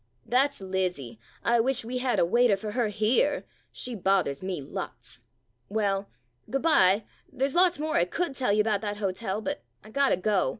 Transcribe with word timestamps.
That 0.25 0.55
's 0.55 0.61
Lizzie— 0.61 1.19
I 1.43 1.59
wish 1.59 1.85
we 1.85 1.99
had 1.99 2.17
a 2.17 2.25
waiter 2.25 2.57
for 2.57 2.71
her 2.71 2.87
here— 2.87 3.45
she 3.71 3.93
bothers 3.93 4.41
me 4.41 4.59
lots. 4.59 5.21
Well, 5.69 6.09
good 6.49 6.63
by— 6.63 7.03
there's 7.31 7.53
lots 7.53 7.77
more 7.77 7.97
I 7.97 8.05
could 8.05 8.33
tell 8.33 8.51
you 8.51 8.63
'bout 8.63 8.81
that 8.81 8.97
hotel, 8.97 9.41
but 9.41 9.61
I 9.83 9.91
got 9.91 10.09
to 10.09 10.17
go. 10.17 10.49